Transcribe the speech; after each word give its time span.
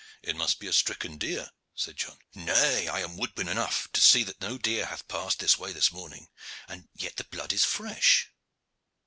"It 0.23 0.35
must 0.35 0.57
be 0.59 0.65
a 0.65 0.73
stricken 0.73 1.19
deer," 1.19 1.51
said 1.75 1.95
John. 1.95 2.17
"Nay, 2.33 2.87
I 2.87 3.01
am 3.01 3.17
woodman 3.17 3.47
enough 3.47 3.87
to 3.93 4.01
see 4.01 4.23
that 4.23 4.41
no 4.41 4.57
deer 4.57 4.87
hath 4.87 5.07
passed 5.07 5.37
this 5.37 5.59
way 5.59 5.73
this 5.73 5.91
morning; 5.91 6.27
and 6.67 6.89
yet 6.95 7.17
the 7.17 7.23
blood 7.25 7.53
is 7.53 7.63
fresh. 7.65 8.31